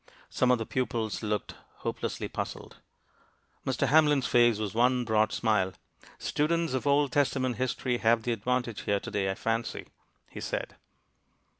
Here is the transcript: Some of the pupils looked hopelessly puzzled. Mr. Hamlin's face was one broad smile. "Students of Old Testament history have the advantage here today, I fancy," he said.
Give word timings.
Some 0.31 0.49
of 0.49 0.57
the 0.57 0.65
pupils 0.65 1.21
looked 1.21 1.53
hopelessly 1.85 2.27
puzzled. 2.27 2.77
Mr. 3.67 3.85
Hamlin's 3.85 4.25
face 4.25 4.57
was 4.57 4.73
one 4.73 5.05
broad 5.05 5.31
smile. 5.31 5.73
"Students 6.17 6.73
of 6.73 6.87
Old 6.87 7.11
Testament 7.11 7.57
history 7.57 7.99
have 7.99 8.23
the 8.23 8.31
advantage 8.31 8.81
here 8.81 8.99
today, 8.99 9.29
I 9.29 9.35
fancy," 9.35 9.85
he 10.31 10.39
said. 10.41 10.75